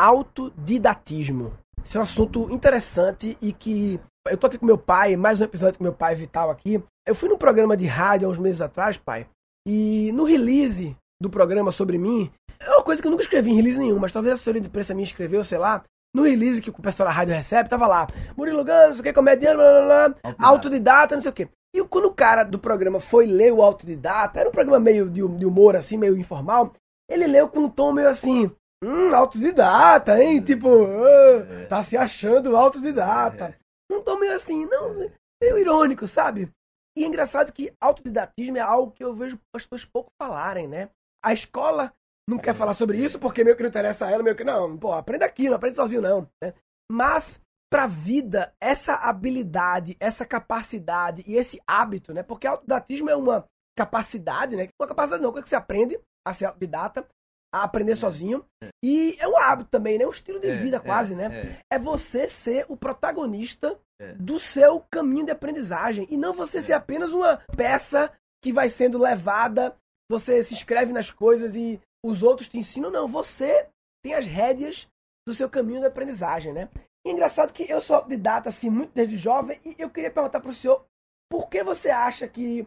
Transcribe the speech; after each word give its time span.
autodidatismo. 0.00 1.52
Esse 1.84 1.98
é 1.98 2.00
um 2.00 2.04
assunto 2.04 2.50
interessante 2.50 3.36
e 3.40 3.52
que 3.52 4.00
eu 4.28 4.38
tô 4.38 4.46
aqui 4.46 4.56
com 4.56 4.64
meu 4.64 4.78
pai, 4.78 5.14
mais 5.14 5.40
um 5.40 5.44
episódio 5.44 5.76
com 5.76 5.84
meu 5.84 5.92
pai 5.92 6.14
Vital 6.14 6.50
aqui. 6.50 6.82
Eu 7.06 7.14
fui 7.14 7.28
num 7.28 7.36
programa 7.36 7.76
de 7.76 7.86
rádio 7.86 8.26
há 8.26 8.30
uns 8.30 8.38
meses 8.38 8.62
atrás, 8.62 8.96
pai, 8.96 9.26
e 9.68 10.10
no 10.12 10.24
release 10.24 10.96
do 11.20 11.28
programa 11.28 11.70
sobre 11.70 11.98
mim, 11.98 12.30
é 12.58 12.70
uma 12.70 12.82
coisa 12.82 13.02
que 13.02 13.08
eu 13.08 13.10
nunca 13.10 13.22
escrevi 13.22 13.50
em 13.50 13.56
release 13.56 13.78
nenhum, 13.78 13.98
mas 13.98 14.10
talvez 14.10 14.34
a 14.34 14.36
senhora 14.38 14.60
de 14.60 14.68
imprensa 14.68 14.94
minha 14.94 15.04
escreveu, 15.04 15.44
sei 15.44 15.58
lá, 15.58 15.84
no 16.14 16.22
release 16.22 16.62
que 16.62 16.70
o 16.70 16.74
pessoal 16.74 17.08
da 17.08 17.14
rádio 17.14 17.34
recebe, 17.34 17.68
tava 17.68 17.86
lá, 17.86 18.08
Murilo 18.34 18.64
Gano, 18.64 18.88
não 18.88 18.94
sei 18.94 19.00
o 19.00 19.04
que, 19.04 19.12
comediante, 19.12 19.56
blá, 19.56 19.70
blá, 19.70 19.84
blá, 19.84 20.04
autodidata. 20.04 20.46
autodidata, 20.46 21.14
não 21.14 21.22
sei 21.22 21.30
o 21.30 21.34
que. 21.34 21.48
E 21.74 21.84
quando 21.84 22.06
o 22.06 22.14
cara 22.14 22.42
do 22.42 22.58
programa 22.58 23.00
foi 23.00 23.26
ler 23.26 23.52
o 23.52 23.62
autodidata, 23.62 24.40
era 24.40 24.48
um 24.48 24.52
programa 24.52 24.80
meio 24.80 25.10
de 25.10 25.22
humor, 25.22 25.76
assim, 25.76 25.98
meio 25.98 26.16
informal, 26.16 26.72
ele 27.08 27.26
leu 27.26 27.48
com 27.48 27.60
um 27.60 27.68
tom 27.68 27.92
meio 27.92 28.08
assim, 28.08 28.50
hum, 28.82 29.14
autodidata, 29.14 30.22
hein? 30.22 30.40
Tipo, 30.40 30.68
ah, 30.68 31.66
tá 31.68 31.82
se 31.82 31.96
achando 31.96 32.56
autodidata. 32.56 33.56
Um 33.90 34.02
tom 34.02 34.18
meio 34.18 34.34
assim, 34.34 34.66
não, 34.66 35.10
meio 35.42 35.58
irônico, 35.58 36.06
sabe? 36.06 36.50
E 36.96 37.04
é 37.04 37.06
engraçado 37.06 37.52
que 37.52 37.72
autodidatismo 37.80 38.56
é 38.56 38.60
algo 38.60 38.92
que 38.92 39.04
eu 39.04 39.14
vejo 39.14 39.38
as 39.54 39.64
pessoas 39.64 39.84
pouco 39.84 40.10
falarem, 40.20 40.66
né? 40.66 40.90
A 41.24 41.32
escola 41.32 41.92
não 42.28 42.38
quer 42.38 42.54
falar 42.54 42.74
sobre 42.74 42.98
isso 42.98 43.18
porque 43.18 43.42
meio 43.44 43.56
que 43.56 43.62
não 43.62 43.68
interessa 43.68 44.06
a 44.06 44.10
ela, 44.10 44.22
meio 44.22 44.36
que 44.36 44.44
não, 44.44 44.76
pô, 44.76 44.92
aprenda 44.92 45.24
aqui, 45.24 45.48
não 45.48 45.56
aprende 45.56 45.76
sozinho 45.76 46.02
não, 46.02 46.28
né? 46.42 46.54
Mas 46.90 47.40
para 47.70 47.84
a 47.84 47.86
vida, 47.86 48.52
essa 48.60 48.94
habilidade, 48.94 49.96
essa 50.00 50.26
capacidade 50.26 51.22
e 51.26 51.36
esse 51.36 51.60
hábito, 51.66 52.12
né? 52.12 52.22
Porque 52.22 52.46
autodidatismo 52.46 53.08
é 53.10 53.16
uma 53.16 53.44
capacidade, 53.76 54.56
né? 54.56 54.68
Uma 54.80 54.88
capacidade 54.88 55.22
não, 55.22 55.30
coisa 55.30 55.42
que 55.42 55.48
você 55.48 55.56
aprende 55.56 55.98
a 56.26 56.34
ser 56.34 56.46
autodidata, 56.46 57.06
a 57.52 57.62
aprender 57.64 57.96
sozinho. 57.96 58.44
E 58.82 59.16
é 59.18 59.26
um 59.28 59.36
hábito 59.36 59.70
também, 59.70 59.98
né? 59.98 60.06
Um 60.06 60.10
estilo 60.10 60.40
de 60.40 60.48
é, 60.48 60.56
vida 60.56 60.80
quase, 60.80 61.14
é, 61.14 61.16
né? 61.16 61.56
É. 61.70 61.76
é. 61.76 61.78
você 61.78 62.28
ser 62.28 62.64
o 62.68 62.76
protagonista 62.76 63.78
é. 64.00 64.12
do 64.14 64.38
seu 64.38 64.80
caminho 64.90 65.26
de 65.26 65.32
aprendizagem 65.32 66.06
e 66.08 66.16
não 66.16 66.32
você 66.32 66.62
ser 66.62 66.72
apenas 66.72 67.12
uma 67.12 67.38
peça 67.56 68.12
que 68.42 68.52
vai 68.52 68.68
sendo 68.68 68.98
levada, 68.98 69.76
você 70.10 70.42
se 70.42 70.54
inscreve 70.54 70.92
nas 70.92 71.10
coisas 71.10 71.54
e 71.54 71.80
os 72.04 72.22
outros 72.22 72.48
te 72.48 72.58
ensinam, 72.58 72.90
não, 72.90 73.06
você 73.06 73.68
tem 74.02 74.14
as 74.14 74.26
rédeas 74.26 74.88
do 75.26 75.34
seu 75.34 75.48
caminho 75.48 75.80
de 75.80 75.86
aprendizagem, 75.86 76.52
né? 76.52 76.68
E 77.06 77.10
é 77.10 77.12
engraçado 77.12 77.52
que 77.52 77.70
eu 77.70 77.80
sou 77.80 77.96
autodidata, 77.96 78.48
assim, 78.48 78.70
muito 78.70 78.92
desde 78.94 79.16
jovem, 79.16 79.58
e 79.64 79.76
eu 79.78 79.90
queria 79.90 80.10
perguntar 80.10 80.40
para 80.40 80.50
o 80.50 80.54
senhor, 80.54 80.84
por 81.30 81.48
que 81.48 81.62
você 81.62 81.90
acha 81.90 82.26
que 82.26 82.66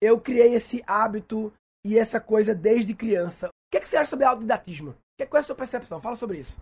eu 0.00 0.20
criei 0.20 0.54
esse 0.54 0.82
hábito 0.86 1.52
e 1.84 1.98
essa 1.98 2.20
coisa 2.20 2.54
desde 2.54 2.94
criança? 2.94 3.48
Que, 3.74 3.78
é 3.78 3.80
que 3.80 3.88
você 3.88 3.96
acha 3.96 4.10
sobre 4.10 4.24
autodidatismo? 4.24 4.94
Que, 5.18 5.26
qual 5.26 5.38
é 5.38 5.40
a 5.40 5.42
sua 5.42 5.56
percepção? 5.56 6.00
Fala 6.00 6.14
sobre 6.14 6.38
isso. 6.38 6.56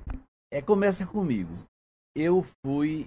É, 0.50 0.62
começa 0.62 1.04
comigo. 1.04 1.52
Eu 2.16 2.42
fui 2.64 3.06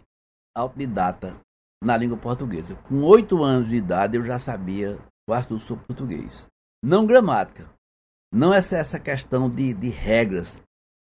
autodidata 0.55 1.35
na 1.83 1.97
língua 1.97 2.15
portuguesa. 2.15 2.75
Com 2.87 3.01
oito 3.01 3.43
anos 3.43 3.67
de 3.67 3.77
idade, 3.77 4.15
eu 4.15 4.23
já 4.23 4.37
sabia 4.37 4.99
quase 5.27 5.47
tudo 5.47 5.59
sobre 5.59 5.85
português. 5.85 6.45
Não 6.83 7.07
gramática, 7.07 7.67
não 8.31 8.53
é 8.53 8.57
essa 8.59 8.99
questão 8.99 9.49
de, 9.49 9.73
de 9.73 9.89
regras. 9.89 10.61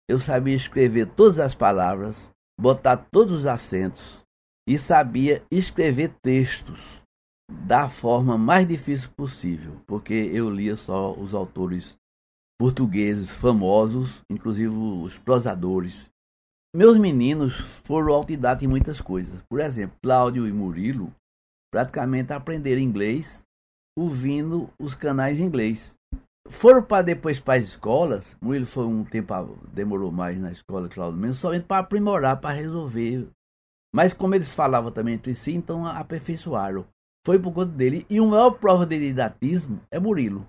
Eu 0.09 0.21
sabia 0.21 0.55
escrever 0.55 1.07
todas 1.17 1.41
as 1.41 1.53
palavras, 1.53 2.31
botar 2.57 2.97
todos 3.11 3.41
os 3.41 3.47
acentos 3.47 4.23
e 4.69 4.79
sabia 4.79 5.45
escrever 5.51 6.15
textos 6.23 7.03
da 7.51 7.89
forma 7.89 8.39
mais 8.39 8.69
difícil 8.69 9.11
possível, 9.17 9.83
porque 9.85 10.15
eu 10.15 10.49
lia 10.49 10.77
só 10.77 11.13
os 11.13 11.35
autores 11.35 11.99
portugueses 12.59 13.31
famosos, 13.31 14.21
inclusive 14.31 14.69
os 14.69 15.19
prosadores. 15.19 16.09
Meus 16.75 16.99
meninos 16.99 17.55
foram 17.87 18.15
autodidatas 18.15 18.63
em 18.63 18.67
muitas 18.67 19.01
coisas. 19.01 19.41
Por 19.49 19.61
exemplo, 19.61 19.97
Cláudio 20.03 20.47
e 20.47 20.53
Murilo 20.53 21.13
praticamente 21.73 22.33
aprenderam 22.33 22.81
inglês 22.81 23.43
ouvindo 23.97 24.71
os 24.79 24.95
canais 24.95 25.39
em 25.39 25.45
inglês. 25.45 25.95
Foram 26.49 26.83
para 26.83 27.03
depois 27.03 27.41
para 27.41 27.59
as 27.59 27.65
escolas. 27.65 28.37
Murilo 28.41 28.67
foi 28.67 28.87
um 28.87 29.05
tempo, 29.05 29.33
demorou 29.73 30.11
mais 30.11 30.39
na 30.39 30.53
escola, 30.53 30.89
Claudio 30.89 31.19
mesmo, 31.19 31.35
somente 31.35 31.65
para 31.65 31.79
aprimorar, 31.79 32.41
para 32.41 32.55
resolver. 32.55 33.29
Mas 33.95 34.13
como 34.13 34.35
eles 34.35 34.53
falavam 34.53 34.91
também 34.91 35.15
entre 35.15 35.35
si, 35.35 35.55
então 35.55 35.87
aperfeiçoaram. 35.87 36.85
Foi 37.25 37.39
por 37.39 37.53
conta 37.53 37.73
dele. 37.73 38.05
E 38.11 38.21
o 38.21 38.27
maior 38.27 38.51
prova 38.51 38.85
de 38.85 38.99
didatismo 38.99 39.81
é 39.91 39.99
Murilo. 39.99 40.47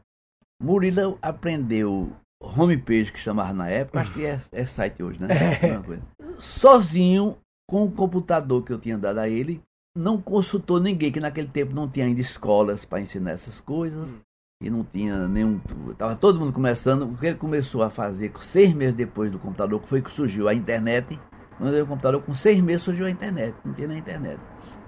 Murilo 0.62 1.18
aprendeu 1.22 2.12
homepage, 2.42 3.12
que 3.12 3.20
chamava 3.20 3.54
na 3.54 3.70
época, 3.70 4.02
acho 4.02 4.14
que 4.14 4.26
é, 4.26 4.40
é 4.52 4.66
site 4.66 5.04
hoje, 5.04 5.20
né? 5.22 5.28
É. 5.62 6.00
Sozinho, 6.40 7.38
com 7.68 7.86
o 7.86 7.92
computador 7.92 8.64
que 8.64 8.72
eu 8.72 8.80
tinha 8.80 8.98
dado 8.98 9.20
a 9.20 9.30
ele, 9.30 9.62
não 9.98 10.22
consultou 10.22 10.80
ninguém, 10.80 11.12
que 11.12 11.20
naquele 11.20 11.48
tempo 11.48 11.74
não 11.74 11.90
tinha 11.90 12.06
ainda 12.06 12.20
escolas 12.20 12.84
para 12.84 13.02
ensinar 13.02 13.32
essas 13.32 13.62
coisas 13.62 14.14
e 14.62 14.70
não 14.70 14.84
tinha 14.84 15.28
nenhum. 15.28 15.60
Tava 15.98 16.16
todo 16.16 16.40
mundo 16.40 16.52
começando. 16.52 17.04
O 17.04 17.18
que 17.18 17.28
ele 17.28 17.38
começou 17.38 17.82
a 17.82 17.90
fazer 17.90 18.32
seis 18.42 18.74
meses 18.74 18.96
depois 18.96 19.32
do 19.32 19.40
computador, 19.40 19.82
que 19.82 19.88
foi 19.88 20.02
que 20.02 20.12
surgiu 20.12 20.50
a 20.50 20.54
internet. 20.54 21.20
Quando 21.58 21.72
veio 21.72 21.86
o 21.86 21.88
computador, 21.88 22.22
com 22.22 22.34
seis 22.34 22.60
meses 22.62 22.84
surgiu 22.84 23.06
a 23.06 23.10
internet. 23.10 23.56
Não 23.64 23.74
tinha 23.74 23.88
na 23.88 23.98
internet. 23.98 24.40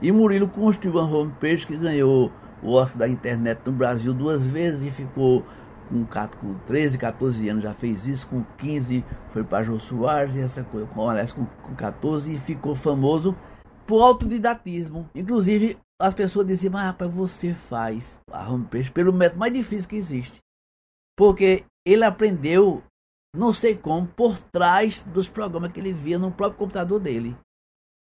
E 0.01 0.11
Murilo 0.11 0.47
construiu 0.47 0.99
uma 0.99 1.17
homepage 1.17 1.65
que 1.65 1.77
ganhou 1.77 2.31
o 2.61 2.73
Oscar 2.73 2.99
da 2.99 3.07
internet 3.07 3.61
no 3.65 3.71
Brasil 3.71 4.13
duas 4.13 4.45
vezes 4.45 4.83
e 4.83 4.91
ficou 4.91 5.43
com, 5.87 6.05
com 6.05 6.53
13, 6.65 6.97
14 6.97 7.49
anos, 7.49 7.63
já 7.63 7.73
fez 7.73 8.05
isso, 8.05 8.27
com 8.27 8.43
15 8.57 9.03
foi 9.29 9.43
para 9.43 9.63
Jô 9.63 9.79
Soares 9.79 10.35
e 10.35 10.39
essa 10.39 10.63
coisa, 10.63 10.87
com, 10.87 11.09
aliás, 11.09 11.31
com, 11.31 11.45
com 11.45 11.75
14 11.75 12.33
e 12.33 12.37
ficou 12.37 12.75
famoso 12.75 13.35
por 13.85 14.01
autodidatismo. 14.01 15.09
Inclusive, 15.15 15.77
as 15.99 16.13
pessoas 16.13 16.45
diziam, 16.45 16.73
mas 16.73 16.83
rapaz, 16.83 17.11
você 17.11 17.53
faz 17.53 18.19
a 18.31 18.47
homepage 18.49 18.91
pelo 18.91 19.13
método 19.13 19.39
mais 19.39 19.53
difícil 19.53 19.89
que 19.89 19.95
existe. 19.95 20.39
Porque 21.17 21.63
ele 21.85 22.03
aprendeu, 22.03 22.83
não 23.35 23.53
sei 23.53 23.75
como, 23.75 24.07
por 24.07 24.37
trás 24.51 25.01
dos 25.03 25.27
programas 25.27 25.71
que 25.71 25.79
ele 25.79 25.93
via 25.93 26.19
no 26.19 26.31
próprio 26.31 26.59
computador 26.59 26.99
dele. 26.99 27.35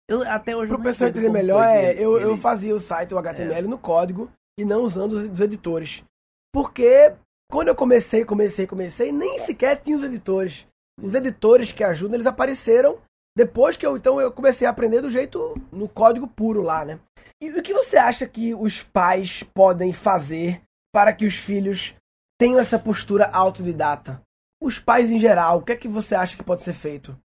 Eu, 0.09 0.23
até 0.23 0.55
hoje 0.55 0.69
Para 0.69 0.79
o 0.79 0.83
pessoal 0.83 1.09
entender 1.11 1.29
melhor, 1.29 1.63
é, 1.63 1.93
eu, 1.93 2.19
eu 2.19 2.35
fazia 2.35 2.73
o 2.73 2.79
site, 2.79 3.13
o 3.13 3.19
HTML, 3.19 3.67
é. 3.67 3.69
no 3.69 3.77
código 3.77 4.27
e 4.57 4.65
não 4.65 4.81
usando 4.81 5.13
os, 5.13 5.31
os 5.31 5.39
editores. 5.39 6.03
Porque 6.51 7.13
quando 7.51 7.67
eu 7.67 7.75
comecei, 7.75 8.25
comecei, 8.25 8.65
comecei, 8.65 9.11
nem 9.11 9.37
sequer 9.37 9.79
tinha 9.79 9.95
os 9.95 10.03
editores. 10.03 10.65
Os 10.99 11.13
editores 11.13 11.71
que 11.71 11.83
ajudam, 11.83 12.15
eles 12.15 12.25
apareceram 12.25 12.97
depois 13.37 13.77
que 13.77 13.85
eu 13.85 13.95
então 13.95 14.19
eu 14.19 14.31
comecei 14.31 14.67
a 14.67 14.71
aprender 14.71 15.01
do 15.01 15.09
jeito 15.09 15.55
no 15.71 15.87
código 15.87 16.27
puro 16.27 16.61
lá, 16.61 16.83
né? 16.83 16.99
E 17.41 17.51
o 17.51 17.63
que 17.63 17.73
você 17.73 17.95
acha 17.95 18.27
que 18.27 18.53
os 18.53 18.81
pais 18.81 19.43
podem 19.43 19.93
fazer 19.93 20.61
para 20.91 21.13
que 21.13 21.25
os 21.25 21.35
filhos 21.35 21.95
tenham 22.37 22.59
essa 22.59 22.77
postura 22.77 23.29
autodidata? 23.31 24.21
Os 24.61 24.79
pais 24.79 25.09
em 25.09 25.19
geral, 25.19 25.59
o 25.59 25.61
que 25.61 25.71
é 25.71 25.77
que 25.77 25.87
você 25.87 26.15
acha 26.15 26.35
que 26.35 26.43
pode 26.43 26.63
ser 26.63 26.73
feito? 26.73 27.17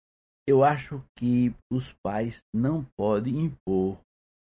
Eu 0.47 0.63
acho 0.63 1.03
que 1.17 1.55
os 1.73 1.95
pais 2.05 2.43
não 2.55 2.87
podem 2.97 3.41
impor 3.41 3.99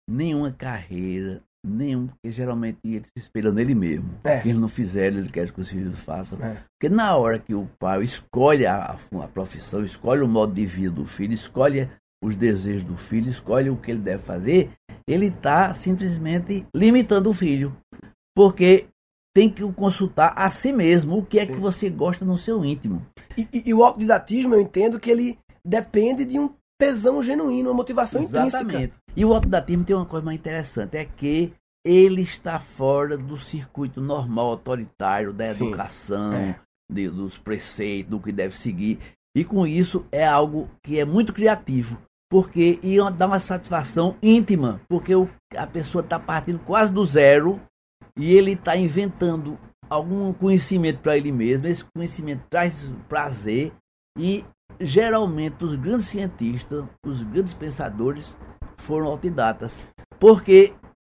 nenhuma 0.09 0.51
carreira, 0.51 1.41
nenhum, 1.65 2.07
porque 2.07 2.31
geralmente 2.31 2.77
ele 2.83 3.05
se 3.05 3.11
espelha 3.17 3.51
nele 3.51 3.75
mesmo. 3.75 4.09
É. 4.23 4.39
Que 4.39 4.49
ele 4.49 4.59
não 4.59 4.67
fizer, 4.67 5.07
ele 5.07 5.29
quer 5.29 5.51
que 5.51 5.59
os 5.59 5.69
filhos 5.69 5.99
façam. 5.99 6.41
É. 6.43 6.63
Porque 6.79 6.93
na 6.93 7.15
hora 7.15 7.39
que 7.39 7.53
o 7.53 7.67
pai 7.79 8.03
escolhe 8.03 8.65
a, 8.65 8.97
a 9.21 9.27
profissão, 9.27 9.83
escolhe 9.83 10.21
o 10.21 10.27
modo 10.27 10.53
de 10.53 10.65
vida 10.65 10.95
do 10.95 11.05
filho, 11.05 11.33
escolhe 11.33 11.89
os 12.23 12.35
desejos 12.35 12.83
do 12.83 12.97
filho, 12.97 13.29
escolhe 13.29 13.69
o 13.69 13.77
que 13.77 13.91
ele 13.91 13.99
deve 13.99 14.23
fazer, 14.23 14.71
ele 15.07 15.27
está 15.27 15.73
simplesmente 15.73 16.65
limitando 16.75 17.29
o 17.29 17.33
filho. 17.33 17.75
Porque 18.35 18.87
tem 19.35 19.49
que 19.49 19.61
consultar 19.73 20.33
a 20.35 20.49
si 20.49 20.73
mesmo 20.73 21.19
o 21.19 21.25
que 21.25 21.39
é 21.39 21.45
Sim. 21.45 21.53
que 21.53 21.59
você 21.59 21.89
gosta 21.89 22.25
no 22.25 22.37
seu 22.37 22.63
íntimo. 22.65 23.05
E, 23.37 23.47
e, 23.53 23.69
e, 23.69 23.73
o 23.73 23.83
autodidatismo, 23.83 24.55
eu 24.55 24.61
entendo 24.61 24.99
que 24.99 25.11
ele 25.11 25.37
depende 25.67 26.23
de 26.23 26.39
um 26.39 26.49
tesão 26.79 27.21
genuíno, 27.21 27.69
uma 27.69 27.75
motivação 27.75 28.21
Exatamente. 28.21 28.55
intrínseca. 28.55 28.93
E 29.15 29.25
o 29.25 29.33
autodidatismo 29.33 29.83
tem 29.83 29.95
uma 29.95 30.05
coisa 30.05 30.25
mais 30.25 30.37
interessante, 30.37 30.95
é 30.95 31.05
que 31.05 31.53
ele 31.85 32.21
está 32.21 32.59
fora 32.59 33.17
do 33.17 33.37
circuito 33.37 34.01
normal 34.01 34.51
autoritário 34.51 35.33
da 35.33 35.47
educação, 35.47 36.33
é. 36.33 36.59
de, 36.91 37.09
dos 37.09 37.37
preceitos, 37.37 38.11
do 38.11 38.19
que 38.19 38.31
deve 38.31 38.55
seguir. 38.55 38.99
E 39.35 39.43
com 39.43 39.65
isso 39.65 40.05
é 40.11 40.25
algo 40.25 40.69
que 40.83 40.99
é 40.99 41.05
muito 41.05 41.33
criativo, 41.33 41.97
porque 42.29 42.79
ia 42.83 43.09
dar 43.09 43.27
uma 43.27 43.39
satisfação 43.39 44.15
íntima, 44.21 44.81
porque 44.87 45.15
o, 45.15 45.29
a 45.55 45.65
pessoa 45.65 46.03
está 46.03 46.19
partindo 46.19 46.59
quase 46.59 46.91
do 46.91 47.05
zero 47.05 47.59
e 48.17 48.33
ele 48.33 48.53
está 48.53 48.75
inventando 48.75 49.57
algum 49.89 50.33
conhecimento 50.33 50.99
para 50.99 51.17
ele 51.17 51.31
mesmo. 51.31 51.67
Esse 51.67 51.85
conhecimento 51.95 52.43
traz 52.49 52.91
prazer 53.07 53.71
e 54.17 54.43
geralmente 54.79 55.63
os 55.63 55.75
grandes 55.75 56.07
cientistas, 56.07 56.85
os 57.05 57.23
grandes 57.23 57.53
pensadores 57.53 58.35
foram 58.77 59.07
autodidatas, 59.07 59.85
porque 60.19 60.73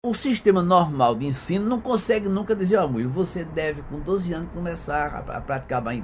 o 0.04 0.14
sistema 0.14 0.62
normal 0.62 1.16
de 1.16 1.26
ensino 1.26 1.66
não 1.66 1.80
consegue 1.80 2.28
nunca 2.28 2.54
dizer, 2.54 2.76
ó, 2.76 2.86
oh, 2.86 3.08
você 3.08 3.44
deve 3.44 3.82
com 3.82 3.98
12 3.98 4.32
anos 4.32 4.50
começar 4.52 5.14
a, 5.14 5.36
a 5.36 5.40
praticar 5.40 5.86
a 5.86 5.94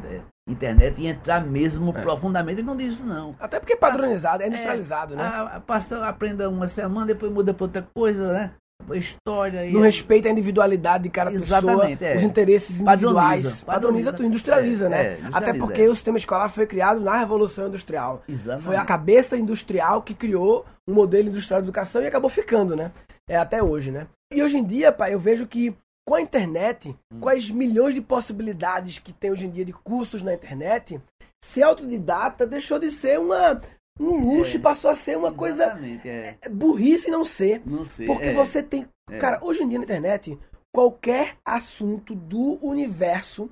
internet 0.51 1.01
e 1.01 1.07
entrar 1.07 1.45
mesmo 1.47 1.91
É. 1.97 2.03
profundamente. 2.03 2.61
Ele 2.61 2.67
não 2.67 2.77
diz 2.77 2.95
isso, 2.95 3.05
não. 3.05 3.37
Até 3.39 3.61
porque 3.61 3.75
é 3.75 3.77
padronizado, 3.77 4.43
é 4.43 4.49
industrializado, 4.49 5.15
né? 5.17 5.23
Ah, 5.23 5.63
passa, 5.65 6.05
aprenda 6.07 6.51
uma 6.51 6.67
semana, 6.69 7.07
depois 7.07 7.33
muda 7.33 7.55
pra 7.55 7.65
outra 7.65 7.89
coisa, 7.95 8.33
né? 8.33 8.55
História 8.95 9.65
e. 9.67 9.73
Não 9.73 9.81
respeita 9.81 10.29
a 10.29 10.33
individualidade 10.33 11.05
de 11.05 11.11
cada 11.11 11.33
Exatamente, 11.33 11.97
pessoa, 11.99 12.11
é. 12.11 12.17
os 12.19 12.23
interesses 12.25 12.81
individuais. 12.81 13.43
Padroniza, 13.43 13.65
padroniza. 13.65 14.13
tudo, 14.13 14.27
industrializa, 14.27 14.87
É, 14.87 14.89
né? 14.89 14.97
é, 14.99 15.09
industrializa, 15.13 15.39
Até 15.39 15.55
porque 15.59 15.83
o 15.89 15.95
sistema 15.95 16.19
escolar 16.19 16.49
foi 16.51 16.67
criado 16.67 17.01
na 17.01 17.17
Revolução 17.17 17.69
Industrial. 17.69 18.23
Exatamente. 18.29 18.65
Foi 18.65 18.77
a 18.77 18.85
cabeça 18.85 19.37
industrial 19.37 20.03
que 20.03 20.13
criou 20.15 20.67
um 20.87 20.93
modelo 20.95 21.29
industrial 21.29 21.63
de 21.63 21.67
educação 21.69 22.03
e 22.03 22.07
acabou 22.07 22.29
ficando, 22.29 22.77
né? 22.77 22.93
É 23.29 23.37
até 23.37 23.63
hoje, 23.63 23.91
né? 23.91 24.07
E 24.33 24.43
hoje 24.43 24.59
em 24.59 24.65
dia, 24.65 24.93
pai, 24.93 25.15
eu 25.15 25.19
vejo 25.19 25.47
que 25.47 25.75
com 26.07 26.15
a 26.17 26.21
internet, 26.21 26.95
Hum. 27.11 27.21
com 27.21 27.29
as 27.31 27.51
milhões 27.51 27.95
de 27.95 28.03
possibilidades 28.03 28.99
que 28.99 29.13
tem 29.13 29.31
hoje 29.33 29.47
em 29.47 29.51
dia 29.51 29.65
de 29.65 29.73
cursos 29.73 30.21
na 30.21 30.35
internet, 30.35 31.01
ser 31.43 31.63
autodidata 31.63 32.47
deixou 32.47 32.79
de 32.79 32.91
ser 32.91 33.19
uma, 33.19 33.63
um 33.99 34.19
luxo 34.19 34.57
É. 34.57 34.59
e 34.59 34.63
passou 34.63 34.91
a 34.91 34.97
ser 34.97 35.17
uma 35.17 35.33
coisa 35.33 35.79
é. 36.05 36.37
é 36.43 36.49
burrice 36.49 37.11
não 37.11 37.25
ser. 37.25 37.63
Não 37.65 37.85
sei. 37.85 38.07
Porque 38.07 38.27
é. 38.27 38.35
você 38.35 38.63
tem. 38.63 38.87
É. 39.11 39.19
Cara, 39.19 39.39
hoje 39.43 39.63
em 39.63 39.69
dia 39.69 39.79
na 39.79 39.85
internet, 39.85 40.39
qualquer 40.73 41.37
assunto 41.45 42.15
do 42.15 42.59
universo, 42.65 43.51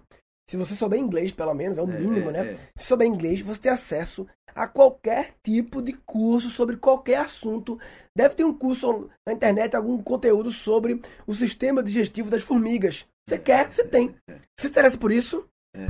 se 0.49 0.57
você 0.57 0.75
souber 0.75 0.99
inglês, 0.99 1.31
pelo 1.33 1.55
menos, 1.55 1.79
é 1.79 1.83
o 1.83 1.91
É, 1.91 1.99
mínimo, 1.99 2.31
né? 2.31 2.57
Se 2.77 2.87
souber 2.87 3.07
inglês, 3.07 3.41
você 3.41 3.61
tem 3.61 3.73
acesso 3.73 4.27
a 4.55 4.67
qualquer 4.67 5.35
tipo 5.43 5.81
de 5.81 5.95
curso 6.05 6.51
sobre 6.51 6.77
qualquer 6.77 7.21
assunto. 7.21 7.79
Deve 8.15 8.35
ter 8.35 8.45
um 8.45 8.53
curso 8.53 9.09
na 9.27 9.33
internet, 9.33 9.75
algum 9.75 10.03
conteúdo 10.03 10.51
sobre 10.51 11.01
o 11.27 11.35
sistema 11.35 11.83
digestivo 11.83 12.29
das 12.29 12.43
formigas. 12.43 13.07
Você 13.27 13.39
quer, 13.39 13.73
você 13.73 13.85
tem. 13.85 14.15
Se 14.59 14.67
interessa 14.67 14.99
por 14.99 15.13
isso, 15.13 15.47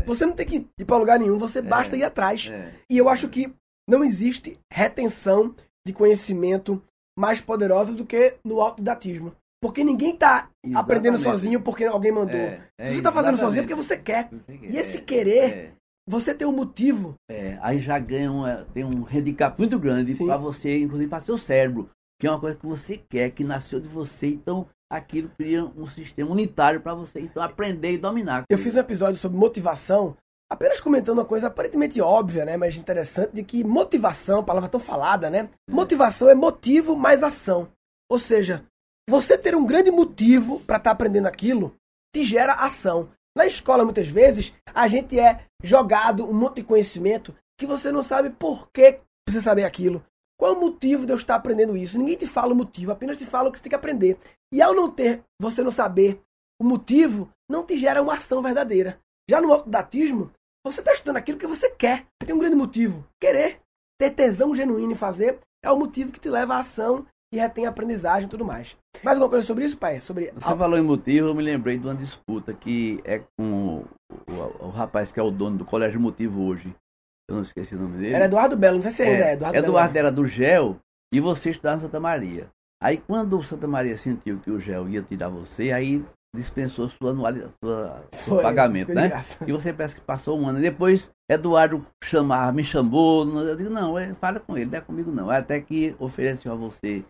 você 0.06 0.26
não 0.26 0.34
tem 0.34 0.46
que 0.46 0.66
ir 0.78 0.84
para 0.84 0.98
lugar 0.98 1.19
nenhum, 1.19 1.38
você 1.38 1.60
basta 1.62 1.96
ir 1.96 2.05
atrás. 2.05 2.52
E 2.88 2.98
eu 2.98 3.08
acho 3.08 3.28
que 3.28 3.52
não 3.88 4.05
existe 4.05 4.58
retenção 4.73 5.55
de 5.87 5.93
conhecimento 5.93 6.82
mais 7.19 7.40
poderosa 7.40 7.93
do 7.93 8.05
que 8.05 8.37
no 8.44 8.61
autodidatismo. 8.61 9.32
Porque 9.62 9.84
ninguém 9.84 10.17
tá 10.17 10.49
aprendendo 10.75 11.19
sozinho 11.19 11.61
porque 11.61 11.84
alguém 11.84 12.11
mandou. 12.11 12.34
É, 12.34 12.62
é, 12.76 12.93
você 12.93 13.00
tá 13.00 13.12
fazendo 13.12 13.37
sozinho 13.37 13.61
é 13.61 13.62
porque 13.62 13.76
você 13.76 13.96
quer. 13.96 14.29
E 14.61 14.76
esse 14.76 14.99
é, 14.99 15.00
querer, 15.00 15.52
é, 15.52 15.73
você 16.08 16.34
tem 16.34 16.46
um 16.49 16.52
motivo. 16.52 17.14
é. 17.31 17.58
aí 17.62 17.79
já 17.79 17.96
ganha 17.99 18.32
uma, 18.32 18.67
tem 18.75 18.84
um 18.84 19.06
handicap 19.06 19.56
muito 19.56 19.79
grande 19.79 20.17
para 20.17 20.37
você, 20.37 20.81
inclusive 20.81 21.08
para 21.08 21.20
seu 21.20 21.38
cérebro, 21.38 21.88
que 22.20 22.26
é 22.26 22.31
uma 22.31 22.40
coisa 22.40 22.56
que 22.56 22.67
você 22.67 23.00
quer, 23.08 23.31
que 23.31 23.44
nasceu 23.44 23.79
de 23.79 23.88
você, 23.88 24.26
então 24.26 24.67
aquilo 24.90 25.31
cria 25.38 25.64
um 25.64 25.87
sistema 25.87 26.31
unitário 26.31 26.81
para 26.81 26.93
você 26.93 27.20
então 27.20 27.40
aprender 27.40 27.93
e 27.93 27.99
dominar. 27.99 28.43
Eu 28.50 28.58
fiz 28.58 28.75
um 28.75 28.81
episódio 28.81 29.19
sobre 29.19 29.38
motivação, 29.38 30.17
apenas 30.52 30.81
comentando 30.81 31.19
uma 31.19 31.25
coisa 31.25 31.46
aparentemente 31.46 32.00
óbvia, 32.00 32.44
né? 32.44 32.56
Mas 32.56 32.76
interessante, 32.76 33.32
de 33.32 33.43
que 33.43 33.64
motivação, 33.64 34.44
palavra 34.44 34.69
tão 34.69 34.78
falada, 34.78 35.31
né? 35.31 35.49
Motivação 35.69 36.28
é 36.28 36.34
motivo 36.34 36.94
mais 36.94 37.22
ação. 37.22 37.69
Ou 38.10 38.19
seja, 38.19 38.64
você 39.08 39.38
ter 39.38 39.56
um 39.56 39.66
grande 39.66 39.90
motivo 39.90 40.60
para 40.60 40.76
estar 40.76 40.90
aprendendo 40.90 41.26
aquilo 41.26 41.75
te 42.14 42.22
gera 42.22 42.52
ação. 42.52 43.08
Na 43.34 43.46
escola, 43.46 43.84
muitas 43.84 44.06
vezes, 44.06 44.52
a 44.75 44.87
gente 44.87 45.19
é 45.19 45.46
jogado 45.62 46.28
um 46.28 46.34
monte 46.34 46.56
de 46.56 46.64
conhecimento 46.64 47.34
que 47.58 47.66
você 47.66 47.90
não 47.90 48.02
sabe 48.02 48.28
por 48.28 48.70
que 48.70 49.00
precisa 49.25 49.44
saber 49.44 49.64
aquilo. 49.64 50.05
Qual 50.38 50.52
é 50.52 50.56
o 50.56 50.60
motivo 50.60 51.06
de 51.06 51.12
eu 51.12 51.16
estar 51.16 51.37
aprendendo 51.37 51.76
isso? 51.76 51.96
Ninguém 51.96 52.16
te 52.16 52.26
fala 52.26 52.52
o 52.52 52.56
motivo, 52.56 52.93
apenas 52.93 53.16
te 53.16 53.25
fala 53.25 53.48
o 53.48 53.52
que 53.52 53.58
você 53.58 53.64
tem 53.64 53.70
que 53.70 53.76
aprender. 53.76 54.19
E 54.52 54.60
ao 54.60 54.75
não 54.75 54.90
ter, 54.90 55.22
você 55.40 55.62
não 55.62 55.70
saber 55.70 56.20
o 56.60 56.64
motivo, 56.64 57.31
não 57.48 57.64
te 57.64 57.78
gera 57.78 58.02
uma 58.02 58.14
ação 58.14 58.43
verdadeira. 58.43 59.00
Já 59.31 59.40
no 59.40 59.52
autodatismo, 59.52 60.31
você 60.64 60.80
está 60.80 60.92
estudando 60.92 61.16
aquilo 61.16 61.38
que 61.38 61.46
você 61.46 61.70
quer. 61.70 62.04
Você 62.20 62.26
tem 62.26 62.34
um 62.34 62.38
grande 62.38 62.56
motivo. 62.56 63.04
Querer, 63.20 63.58
ter 64.00 64.10
tesão 64.10 64.54
genuíno 64.54 64.92
em 64.92 64.96
fazer, 64.96 65.38
é 65.64 65.70
o 65.70 65.78
motivo 65.78 66.12
que 66.12 66.20
te 66.20 66.28
leva 66.28 66.54
à 66.54 66.58
ação 66.60 67.06
e 67.32 67.38
retém 67.38 67.66
a 67.66 67.70
aprendizagem 67.70 68.26
e 68.26 68.30
tudo 68.30 68.44
mais. 68.44 68.76
Mais 69.02 69.16
alguma 69.16 69.30
coisa 69.30 69.46
sobre 69.46 69.64
isso, 69.64 69.76
pai? 69.78 70.00
Sobre 70.00 70.30
Você 70.32 70.56
falou 70.56 70.78
em 70.78 70.82
motivo, 70.82 71.28
eu 71.28 71.34
me 71.34 71.42
lembrei 71.42 71.78
de 71.78 71.86
uma 71.86 71.94
disputa 71.94 72.52
que 72.52 73.00
é 73.04 73.20
com 73.38 73.78
o, 73.78 73.88
o- 74.30 74.66
o 74.66 74.70
rapaz 74.70 75.10
que 75.10 75.18
é 75.18 75.22
o 75.22 75.30
dono 75.30 75.56
do 75.58 75.64
Colégio 75.64 75.98
Motivo 76.00 76.42
hoje. 76.44 76.74
Eu 77.28 77.36
não 77.36 77.42
esqueci 77.42 77.74
o 77.74 77.78
nome 77.78 77.96
dele. 77.96 78.12
Era 78.14 78.26
Eduardo 78.26 78.56
Belo, 78.56 78.76
não 78.76 78.82
sei 78.82 78.90
se 78.90 79.02
ainda 79.02 79.24
é, 79.24 79.28
É, 79.30 79.32
Eduardo, 79.32 79.56
Eduardo, 79.58 79.92
Belo. 79.94 80.06
era 80.06 80.14
do 80.14 80.26
GEL 80.28 80.76
e 81.12 81.20
você 81.20 81.50
estudava 81.50 81.78
em 81.78 81.80
Santa 81.80 81.98
Maria. 81.98 82.48
Aí 82.82 82.98
quando 82.98 83.38
o 83.38 83.42
Santa 83.44 83.66
Maria 83.66 83.96
sentiu 83.96 84.38
que 84.40 84.50
o 84.50 84.60
GEL 84.60 84.88
ia 84.88 85.02
tirar 85.02 85.28
você, 85.30 85.72
aí 85.72 86.04
dispensou 86.34 86.88
sua 86.88 87.11
anualidade, 87.11 87.52
sua, 87.62 88.02
seu 88.12 88.34
Foi, 88.34 88.43
pagamento, 88.43 88.87
ficou 88.88 88.94
de 88.96 89.02
né? 89.02 89.08
graça. 89.08 89.37
E 89.46 89.52
você 89.52 89.73
parece 89.73 89.94
que 89.94 90.00
passou 90.00 90.38
um 90.38 90.49
ano. 90.49 90.58
E 90.58 90.62
depois 90.62 91.11
Eduardo 91.31 91.84
chamar, 92.02 92.52
me 92.52 92.64
chamou. 92.64 93.26
Eu 93.40 93.56
digo, 93.56 93.69
não, 93.70 93.99
é, 93.99 94.14
fala 94.14 94.40
com 94.40 94.56
ele, 94.56 94.70
não 94.70 94.79
é 94.79 94.81
comigo 94.81 95.11
não. 95.11 95.31
Até 95.31 95.61
que 95.61 95.94
ofereceu 95.99 96.52
a 96.52 96.55
você, 96.56 97.05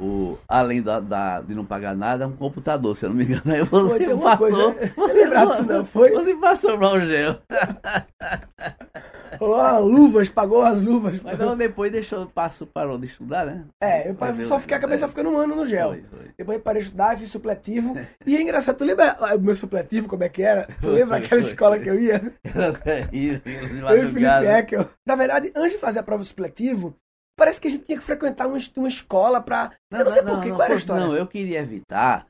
o, 0.00 0.38
além 0.48 0.80
da, 0.82 0.98
da- 0.98 1.40
de 1.42 1.54
não 1.54 1.64
pagar 1.64 1.94
nada, 1.94 2.26
um 2.26 2.32
computador, 2.36 2.96
se 2.96 3.04
eu 3.04 3.10
não 3.10 3.16
me 3.16 3.24
engano. 3.24 3.42
Aí 3.52 3.62
você 3.62 4.06
Foi, 4.06 4.18
passou. 4.18 4.74
coisa. 4.74 5.12
Lembrava 5.14 5.50
disso 5.52 5.68
não, 5.68 5.84
foi? 5.84 6.10
Você 6.12 6.34
passou 6.34 6.78
para 6.78 6.92
o 6.94 7.00
GEL. 7.06 7.38
Rolou 9.38 9.60
as 9.60 9.80
luvas, 9.80 10.28
pagou 10.28 10.62
as 10.62 10.76
luvas. 10.76 11.20
Mas 11.22 11.38
não, 11.38 11.56
depois 11.56 11.90
deixou, 11.90 12.26
passou, 12.26 12.66
parou 12.66 12.98
de 12.98 13.06
estudar, 13.06 13.46
né? 13.46 13.64
É, 13.80 14.10
eu 14.10 14.16
só 14.46 14.58
fiquei 14.60 14.76
a 14.76 14.80
cabeça 14.80 15.04
é. 15.04 15.08
ficando 15.08 15.30
um 15.30 15.38
ano 15.38 15.54
no 15.56 15.66
gel. 15.66 15.90
Foi, 15.90 16.02
foi. 16.02 16.30
Depois 16.36 16.62
parei 16.62 16.82
de 16.82 16.88
estudar, 16.88 17.18
fiz 17.18 17.30
supletivo. 17.30 17.94
E 18.26 18.36
é 18.36 18.42
engraçado, 18.42 18.76
tu 18.76 18.84
lembra 18.84 19.16
ah, 19.18 19.34
o 19.34 19.40
meu 19.40 19.56
supletivo, 19.56 20.08
como 20.08 20.24
é 20.24 20.28
que 20.28 20.42
era? 20.42 20.66
Tu 20.80 20.88
lembra 20.88 21.18
aquela 21.18 21.40
escola 21.40 21.78
que 21.78 21.88
eu 21.88 21.98
ia? 21.98 22.34
E- 23.12 23.30
e- 23.30 23.38
de 23.38 23.78
Eu 23.80 24.02
e 24.02 24.04
o 24.04 24.08
Felipe. 24.12 24.46
Eckel. 24.46 24.88
Na 25.06 25.14
verdade, 25.16 25.52
antes 25.54 25.72
de 25.72 25.78
fazer 25.78 25.98
a 26.00 26.02
prova 26.02 26.22
supletivo, 26.24 26.96
parece 27.36 27.60
que 27.60 27.68
a 27.68 27.70
gente 27.70 27.84
tinha 27.84 27.98
que 27.98 28.04
frequentar 28.04 28.46
uma, 28.46 28.58
uma 28.76 28.88
escola 28.88 29.40
pra. 29.40 29.72
eu 29.90 30.04
não 30.04 30.10
sei 30.10 30.22
porquê, 30.22 30.50
qual 30.50 30.62
era 30.62 30.74
a 30.74 30.76
história? 30.76 31.06
Não, 31.06 31.16
eu 31.16 31.26
queria 31.26 31.60
evitar 31.60 32.26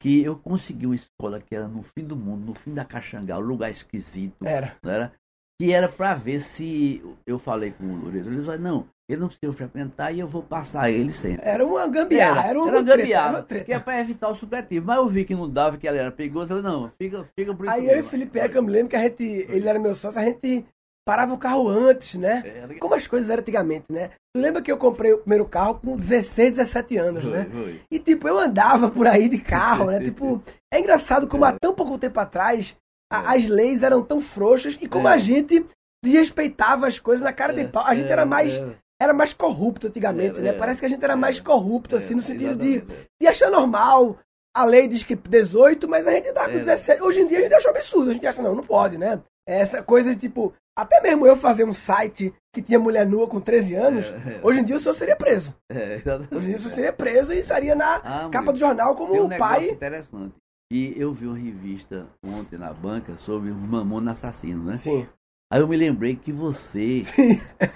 que 0.00 0.22
eu 0.22 0.36
consegui 0.36 0.86
uma 0.86 0.94
escola 0.94 1.40
que 1.40 1.54
era 1.54 1.66
no 1.66 1.82
fim 1.82 2.04
do 2.04 2.16
mundo, 2.16 2.46
no 2.46 2.54
fim 2.54 2.72
da 2.72 2.84
Caxangá, 2.84 3.36
um 3.36 3.42
lugar 3.42 3.70
esquisito, 3.70 4.46
Era. 4.46 4.76
não 4.82 4.92
era? 4.92 5.12
Que 5.60 5.72
era 5.72 5.88
pra 5.88 6.14
ver 6.14 6.40
se 6.40 7.02
eu 7.26 7.38
falei 7.38 7.72
com 7.72 7.84
o 7.84 7.96
Lourenço, 7.96 8.28
ele 8.28 8.44
falou, 8.44 8.58
não, 8.60 8.86
ele 9.10 9.20
não 9.20 9.26
precisa 9.28 9.52
frequentar 9.52 10.12
e 10.12 10.20
eu 10.20 10.28
vou 10.28 10.40
passar 10.42 10.88
ele 10.88 11.12
sempre. 11.12 11.44
Era 11.44 11.66
uma 11.66 11.86
gambiarra, 11.88 12.46
era, 12.48 12.58
uma, 12.60 12.68
era 12.68 12.84
treta, 12.84 12.96
gambiarra, 12.98 13.28
era 13.28 13.36
uma 13.38 13.42
treta. 13.42 13.64
que 13.64 13.72
é 13.72 13.78
pra 13.80 14.00
evitar 14.00 14.28
o 14.28 14.36
supletivo. 14.36 14.86
Mas 14.86 14.96
eu 14.98 15.08
vi 15.08 15.24
que 15.24 15.34
não 15.34 15.50
dava, 15.50 15.76
que 15.76 15.88
ele 15.88 15.98
era 15.98 16.12
perigoso, 16.12 16.52
eu 16.52 16.62
falei, 16.62 16.62
não, 16.62 16.88
fica, 16.90 17.24
fica 17.36 17.52
por 17.52 17.66
isso 17.66 17.74
Aí 17.74 17.80
eu 17.86 17.90
e 17.90 17.92
o 17.92 17.96
mesmo. 17.96 18.10
Felipe 18.10 18.38
Eckel, 18.38 18.56
eu 18.56 18.62
me 18.62 18.70
lembro 18.70 18.88
que 18.90 18.96
a 18.96 19.00
gente, 19.02 19.24
ele 19.24 19.68
era 19.68 19.80
meu 19.80 19.96
sócio, 19.96 20.20
a 20.20 20.24
gente 20.24 20.64
parava 21.04 21.34
o 21.34 21.38
carro 21.38 21.68
antes, 21.68 22.14
né? 22.14 22.42
Era- 22.44 22.78
Como 22.78 22.94
as 22.94 23.08
coisas 23.08 23.28
eram 23.28 23.40
antigamente, 23.40 23.86
né? 23.90 24.10
Tu 24.36 24.40
lembra 24.40 24.62
que 24.62 24.70
eu 24.70 24.76
comprei 24.76 25.12
o 25.12 25.18
primeiro 25.18 25.44
carro 25.46 25.80
com 25.82 25.96
16, 25.96 26.50
17 26.56 26.96
anos, 26.98 27.24
Foi, 27.24 27.32
né? 27.32 27.48
foi. 27.50 27.80
E 27.90 27.98
tipo, 27.98 28.28
eu 28.28 28.38
andava 28.38 28.88
por 28.90 29.08
aí 29.08 29.28
de 29.28 29.38
carro, 29.38 29.86
né? 29.86 29.98
Tipo, 30.04 30.40
é 30.72 30.78
engraçado 30.78 31.26
como 31.26 31.44
há 31.44 31.52
tão 31.52 31.74
pouco 31.74 31.98
tempo 31.98 32.20
atrás 32.20 32.76
a- 33.10 33.34
as 33.34 33.46
leis 33.48 33.82
eram 33.82 34.02
tão 34.02 34.20
frouxas 34.20 34.76
e 34.80 34.86
como 34.88 35.08
É. 35.08 35.12
a 35.12 35.18
gente 35.18 35.64
desrespeitava 36.04 36.86
as 36.86 36.98
coisas 36.98 37.24
na 37.24 37.32
cara 37.32 37.52
de 37.52 37.64
pau. 37.66 37.84
A 37.84 37.94
gente 37.94 38.10
era 38.10 38.24
mais, 38.24 38.56
era. 38.56 38.78
era 39.00 39.12
mais 39.12 39.32
corrupto 39.32 39.86
antigamente, 39.88 40.40
É, 40.40 40.42
né? 40.42 40.48
é, 40.50 40.52
Parece 40.52 40.80
que 40.80 40.86
a 40.86 40.88
gente 40.88 41.02
era 41.04 41.12
é, 41.14 41.16
mais 41.16 41.40
corrupto, 41.40 41.94
É, 41.96 41.98
assim, 41.98 42.14
no 42.14 42.22
sentido 42.22 42.54
de, 42.56 42.82
de 43.20 43.26
achar 43.26 43.50
normal. 43.50 44.16
A 44.56 44.64
lei 44.64 44.88
diz 44.88 45.02
que 45.02 45.14
18, 45.14 45.86
mas 45.88 46.06
a 46.06 46.10
gente 46.12 46.32
dá 46.32 46.44
com 46.46 46.52
É. 46.52 46.58
17. 46.58 47.02
Hoje 47.02 47.20
em 47.20 47.26
dia 47.28 47.38
a 47.38 47.42
gente 47.42 47.54
acha 47.54 47.68
absurdo. 47.70 48.10
A 48.10 48.14
gente 48.14 48.26
acha, 48.26 48.42
não, 48.42 48.54
não 48.54 48.62
pode, 48.64 48.96
né? 48.98 49.20
Essa 49.46 49.82
coisa 49.82 50.14
de 50.14 50.20
tipo, 50.20 50.52
até 50.76 51.00
mesmo 51.00 51.26
eu 51.26 51.36
fazer 51.36 51.64
um 51.64 51.72
site 51.72 52.32
que 52.54 52.60
tinha 52.60 52.78
mulher 52.78 53.06
nua 53.06 53.26
com 53.28 53.40
13 53.40 53.74
anos, 53.74 54.06
É, 54.06 54.36
é. 54.36 54.40
hoje 54.42 54.60
em 54.60 54.64
dia 54.64 54.76
o 54.76 54.80
senhor 54.80 54.94
seria 54.94 55.16
preso. 55.16 55.54
É. 55.70 56.00
Hoje 56.34 56.46
em 56.46 56.48
dia 56.50 56.56
o 56.56 56.60
senhor 56.60 56.74
seria 56.74 56.92
preso 56.92 57.32
e 57.32 57.38
estaria 57.38 57.74
na 57.74 57.96
Ah, 57.96 58.28
capa 58.32 58.52
do 58.52 58.58
jornal 58.58 58.94
como 58.94 59.14
um 59.14 59.26
o 59.26 59.38
pai. 59.38 59.70
interessante. 59.70 60.34
E 60.70 60.92
eu 61.00 61.12
vi 61.12 61.26
uma 61.26 61.36
revista 61.38 62.06
ontem 62.22 62.58
na 62.58 62.72
banca 62.72 63.16
sobre 63.16 63.50
o 63.50 63.54
Mamona 63.54 64.12
Assassino, 64.12 64.64
né? 64.64 64.76
Sim, 64.76 65.06
Aí 65.50 65.60
eu 65.60 65.66
me 65.68 65.76
lembrei 65.78 66.14
que 66.14 66.30
você 66.30 67.02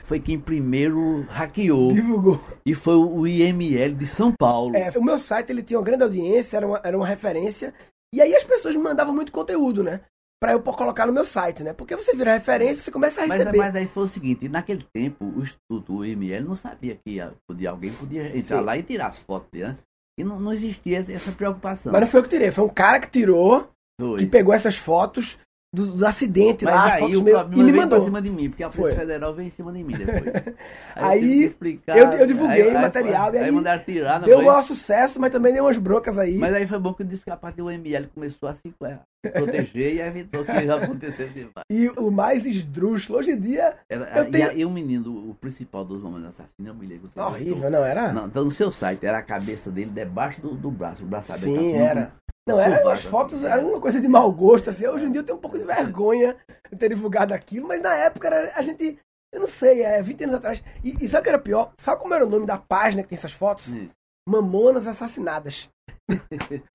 foi 0.05 0.21
quem 0.21 0.39
primeiro 0.39 1.23
hackeou 1.31 1.95
divulgou. 1.95 2.39
e 2.67 2.75
foi 2.75 2.97
o 2.97 3.27
IML 3.27 3.95
de 3.95 4.07
São 4.07 4.31
Paulo. 4.39 4.77
É, 4.77 4.91
o 4.99 5.03
meu 5.03 5.19
site 5.19 5.49
ele 5.51 5.63
tinha 5.63 5.79
uma 5.79 5.85
grande 5.85 6.03
audiência, 6.03 6.59
era 6.59 6.67
uma, 6.67 6.81
era 6.85 6.95
uma 6.95 7.07
referência. 7.07 7.73
E 8.15 8.21
aí 8.21 8.35
as 8.37 8.45
pessoas 8.45 8.77
me 8.77 8.83
mandavam 8.83 9.15
muito 9.15 9.33
conteúdo, 9.33 9.83
né? 9.83 10.03
Pra 10.39 10.53
eu 10.53 10.61
colocar 10.61 11.07
no 11.07 11.15
meu 11.15 11.25
site, 11.25 11.63
né? 11.63 11.73
Porque 11.73 11.97
você 11.97 12.15
vira 12.15 12.35
referência, 12.35 12.85
você 12.85 12.91
começa 12.91 13.23
a 13.23 13.27
mas, 13.27 13.39
receber. 13.39 13.57
mas 13.57 13.75
aí 13.75 13.87
foi 13.87 14.03
o 14.05 14.09
seguinte, 14.09 14.51
naquele 14.51 14.85
tempo 14.93 15.25
o 15.25 15.41
Instituto 15.41 15.95
o 15.97 16.05
IML 16.05 16.45
não 16.45 16.57
sabia 16.57 16.97
que 16.97 17.13
ia- 17.13 17.33
podia, 17.49 17.71
alguém 17.71 17.91
podia 17.95 18.27
entrar 18.37 18.59
Sim. 18.59 18.65
lá 18.65 18.77
e 18.77 18.83
tirar 18.83 19.07
as 19.07 19.17
fotos, 19.17 19.59
né? 19.59 19.79
E 20.19 20.25
não, 20.25 20.39
não 20.39 20.53
existia 20.53 20.99
essa, 20.99 21.33
preocupação. 21.33 21.93
Mas 21.93 22.03
não 22.03 22.09
foi 22.09 22.21
eu 22.21 22.25
que 22.25 22.31
tirei, 22.31 22.51
foi 22.51 22.65
um 22.65 22.69
cara 22.69 23.01
que 23.01 23.11
tirou, 23.11 23.71
Foi. 24.01 24.19
que 24.19 24.27
pegou 24.27 24.53
essas 24.53 24.77
fotos, 24.77 25.39
dos, 25.75 25.91
dos 25.91 26.03
acidentes 26.03 26.65
Mas 26.65 26.75
lá, 26.75 26.93
aí 26.93 27.17
o 27.17 27.21
e 27.21 27.63
me 27.63 27.73
mandou. 27.73 27.97
pra 27.99 28.05
cima 28.05 28.21
de 28.21 28.31
mim, 28.31 28.51
porque 28.51 28.63
a 28.63 28.69
Polícia 28.69 28.95
Foi. 28.95 29.07
Federal 29.07 29.33
veio 29.33 29.47
em 29.47 29.51
cima 29.51 29.73
de 29.73 29.83
mim 29.83 29.95
depois. 29.95 30.23
Aí, 30.95 31.23
eu 31.25 31.39
que 31.39 31.45
explicar, 31.45 31.97
eu- 31.97 32.13
eu 32.13 32.27
divulguei 32.27 32.65
o 32.67 32.77
aí 32.77 32.83
material, 32.83 33.31
foi- 33.31 33.41
e 33.41 33.45
aí 33.45 33.51
mandaram 33.51 33.83
tirar, 33.83 34.19
Deu 34.21 34.39
um 34.41 34.45
maior 34.45 34.63
sucesso, 34.63 35.19
mas 35.19 35.31
também 35.31 35.55
deu 35.55 35.65
umas 35.65 35.79
broncas 35.79 36.19
aí. 36.19 36.37
Mas 36.37 36.53
aí 36.53 36.67
foi 36.67 36.79
bom 36.79 36.93
que 36.93 37.03
eu 37.03 37.07
disse 37.07 37.25
que 37.25 37.31
a 37.31 37.37
parte 37.39 37.57
do 37.57 37.71
ML 37.71 38.07
começou 38.15 38.47
a 38.51 38.55
se 38.55 38.73
é, 38.85 39.31
proteger 39.31 39.95
e 39.95 40.01
evitou 40.01 40.45
que 40.45 40.53
isso 40.53 40.73
acontecesse 40.73 41.33
demais. 41.33 41.65
E 41.71 41.89
o 41.99 42.11
mais 42.11 42.45
esdrúxulo, 42.45 43.19
hoje 43.19 43.31
em 43.33 43.41
dia, 43.41 43.75
Era, 43.89 44.19
Eu 44.19 44.31
tenho- 44.31 44.53
e 44.53 44.65
o 44.67 44.71
menino, 44.71 45.31
o 45.31 45.35
principal 45.35 45.85
dos 45.87 46.05
homens 46.05 46.27
assassinos, 46.27 46.67
eu 46.67 46.75
me 46.75 46.87
lembro. 46.87 47.09
horrível, 47.17 47.53
gostou? 47.55 47.71
não 47.71 47.83
era? 47.85 48.13
Não, 48.13 48.27
então 48.27 48.45
no 48.45 48.51
seu 48.51 48.71
site 48.71 49.07
era 49.07 49.17
a 49.19 49.23
cabeça 49.23 49.71
dele 49.71 49.91
debaixo 49.91 50.43
do, 50.43 50.51
do 50.55 50.71
braço, 50.71 51.03
o 51.03 51.07
braço 51.07 51.33
aberto 51.33 51.45
Sim, 51.45 51.57
assim, 51.57 51.79
era. 51.79 52.13
Não, 52.47 52.59
era, 52.59 52.77
sovaco, 52.79 52.89
as 52.91 53.05
fotos 53.05 53.45
eram 53.45 53.69
uma 53.71 53.81
coisa 53.81 54.01
de 54.01 54.09
mau 54.09 54.31
gosto, 54.33 54.69
assim. 54.71 54.87
Hoje 54.87 55.05
em 55.05 55.13
dia 55.13 55.21
eu 55.21 55.25
tenho 55.25 55.39
um 55.39 55.41
pouco 55.41 55.57
de 55.59 55.65
vergonha 55.65 56.37
de 56.71 56.77
ter 56.77 56.89
divulgado 56.89 57.33
aquilo, 57.33 57.69
mas 57.69 57.81
na 57.81 57.95
época 57.95 58.27
era, 58.29 58.53
a 58.57 58.63
gente, 58.63 58.99
eu 59.33 59.41
não 59.41 59.47
sei, 59.47 59.83
é 59.83 60.03
20 60.03 60.25
anos 60.25 60.35
atrás. 60.37 60.63
E, 60.83 61.05
e 61.05 61.09
sabe 61.09 61.21
o 61.21 61.23
que 61.25 61.29
era 61.29 61.39
pior? 61.39 61.73
Sabe 61.79 62.01
como 62.01 62.15
era 62.15 62.27
o 62.27 62.29
nome 62.31 62.45
da 62.47 62.59
página 62.59 63.03
que 63.03 63.09
tem 63.11 63.17
essas 63.17 63.33
fotos? 63.33 63.65
Sim. 63.67 63.91
Mamonas 64.29 64.87
Assassinadas. 64.87 65.69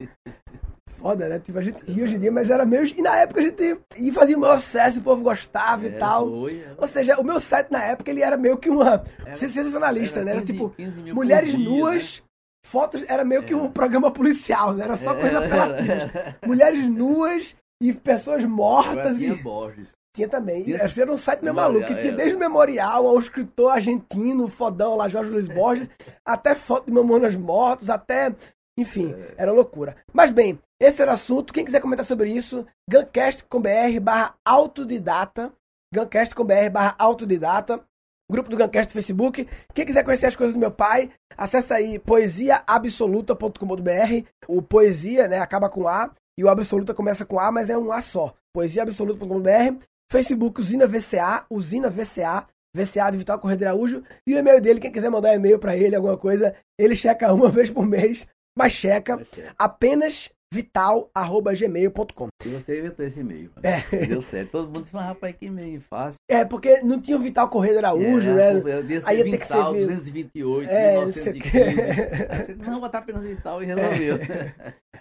Foda, 0.97 1.29
né? 1.29 1.39
Tipo, 1.39 1.59
a 1.59 1.61
gente 1.61 1.83
ria 1.85 2.03
hoje 2.05 2.15
em 2.15 2.19
dia, 2.19 2.31
mas 2.31 2.49
era 2.49 2.65
meio. 2.65 2.83
E 2.85 3.01
na 3.03 3.15
época 3.17 3.39
a 3.39 3.43
gente 3.43 3.79
ia 3.97 4.13
fazia 4.13 4.35
o 4.35 4.39
maior 4.39 4.57
sucesso, 4.57 4.99
o 4.99 5.03
povo 5.03 5.21
gostava 5.21 5.85
e 5.85 5.89
É, 5.89 5.97
tal. 5.97 6.27
foi, 6.27 6.59
é. 6.59 6.73
Ou 6.75 6.87
seja, 6.87 7.19
o 7.19 7.23
meu 7.23 7.39
site 7.39 7.69
na 7.71 7.83
época 7.83 8.09
ele 8.09 8.23
era 8.23 8.35
meio 8.35 8.57
que 8.57 8.67
uma. 8.69 9.03
Era- 9.23 9.35
sensacionalista, 9.35 10.23
né? 10.23 10.31
Era 10.31 10.39
15 10.41 10.53
tipo, 10.53 10.69
15 10.71 11.01
mil 11.01 11.13
por 11.13 11.23
mulheres 11.23 11.51
dia, 11.51 11.59
nuas, 11.69 12.23
fotos, 12.67 13.03
era 13.07 13.23
meio 13.23 13.43
que 13.43 13.55
um 13.55 13.71
programa 13.71 14.11
policial, 14.11 14.73
né? 14.73 14.83
Era 14.83 14.97
só 14.97 15.13
né? 15.13 15.21
coisa 15.21 15.39
apelativa. 15.39 16.35
Mulheres 16.45 16.87
nuas 16.87 17.55
e 17.81 17.93
pessoas 17.93 18.43
mortas. 18.45 19.17
tinha 19.17 19.33
E... 19.33 19.35
Borges. 19.35 19.95
Tinha 20.15 20.27
também. 20.27 20.67
E 20.67 20.73
Era 20.73 21.11
um 21.11 21.17
site 21.17 21.43
meio 21.43 21.53
maluco, 21.53 21.85
que 21.85 21.95
tinha 21.95 22.11
é. 22.11 22.15
desde 22.15 22.35
o 22.35 22.39
memorial 22.39 23.07
ao 23.07 23.19
escritor 23.19 23.71
argentino, 23.71 24.47
fodão 24.47 24.95
lá, 24.95 25.07
Jorge 25.07 25.29
Luiz 25.29 25.47
Borges, 25.47 25.87
até 26.25 26.55
foto 26.55 26.87
de 26.87 26.91
mamonas 26.91 27.35
mortos, 27.35 27.89
até. 27.89 28.35
Enfim, 28.79 29.13
É. 29.13 29.35
era 29.37 29.51
loucura. 29.51 29.95
Mas 30.11 30.31
bem, 30.31 30.59
esse 30.79 31.01
era 31.01 31.11
o 31.11 31.13
assunto. 31.13 31.53
Quem 31.53 31.63
quiser 31.65 31.79
comentar 31.81 32.05
sobre 32.05 32.29
isso, 32.29 32.65
guncast.com.br 32.89 33.99
barra 34.01 34.35
autodidata. 34.43 35.53
Guncast.com.br 35.93 36.69
barra 36.71 36.95
autodidata. 36.97 37.83
Grupo 38.29 38.49
do 38.49 38.57
Guncast 38.57 38.89
no 38.89 38.93
Facebook. 38.93 39.47
Quem 39.73 39.85
quiser 39.85 40.03
conhecer 40.03 40.25
as 40.25 40.35
coisas 40.35 40.53
do 40.53 40.59
meu 40.59 40.71
pai, 40.71 41.09
acessa 41.37 41.75
aí 41.75 41.97
poesiaabsoluta.com.br. 41.99 44.27
O 44.47 44.61
poesia, 44.61 45.27
né, 45.27 45.39
acaba 45.39 45.69
com 45.69 45.87
A 45.87 46.11
e 46.37 46.43
o 46.43 46.49
absoluta 46.49 46.93
começa 46.93 47.25
com 47.25 47.39
A, 47.39 47.49
mas 47.51 47.69
é 47.69 47.77
um 47.77 47.91
A 47.91 48.01
só. 48.01 48.33
Poesiaabsoluta.com.br. 48.53 49.85
Facebook 50.11 50.61
Usina 50.61 50.87
VCA, 50.87 51.45
Usina 51.49 51.89
VCA, 51.89 52.47
VCA 52.75 53.09
de 53.11 53.17
Vital 53.17 53.39
Correia 53.39 53.57
de 53.57 53.65
Araújo. 53.65 54.03
E 54.25 54.35
o 54.35 54.37
e-mail 54.37 54.61
dele, 54.61 54.79
quem 54.79 54.91
quiser 54.91 55.09
mandar 55.09 55.31
um 55.31 55.35
e-mail 55.35 55.57
pra 55.57 55.75
ele, 55.75 55.95
alguma 55.95 56.17
coisa, 56.17 56.55
ele 56.77 56.95
checa 56.95 57.31
uma 57.33 57.49
vez 57.49 57.69
por 57.69 57.85
mês, 57.85 58.27
mas 58.57 58.73
checa 58.73 59.25
apenas 59.57 60.29
vital.gmail.com. 60.53 62.27
E 62.45 62.49
você 62.49 62.79
inventou 62.79 63.05
esse 63.05 63.19
e-mail. 63.19 63.51
É. 63.63 64.05
Deu 64.05 64.21
certo. 64.21 64.51
Todo 64.51 64.67
mundo 64.67 64.81
disse, 64.83 64.93
mas 64.95 65.05
rapaz, 65.05 65.35
que 65.35 65.45
e-mail 65.45 65.81
fácil. 65.81 66.17
É, 66.29 66.43
porque 66.45 66.81
não 66.81 66.99
tinha 66.99 67.17
o 67.17 67.19
Vital 67.19 67.49
Correia 67.49 67.73
de 67.73 67.79
Araújo, 67.85 68.29
É, 68.29 68.53
né? 68.53 68.61
Aí 69.05 69.17
ia 69.19 69.23
ter 69.25 69.37
que 69.37 69.43
Vital, 69.45 69.73
ser 69.73 69.79
vi- 69.79 69.85
228, 69.95 70.69
É, 70.69 70.95
não 71.05 71.11
sei 71.13 71.21
o 71.21 71.25
1915. 71.35 71.41
quê. 71.51 72.27
Aí 72.29 72.43
você, 72.43 72.55
não, 72.55 72.79
botar 72.79 72.99
apenas 72.99 73.23
Vital 73.23 73.61
e 73.61 73.65
resolveu. 73.65 74.17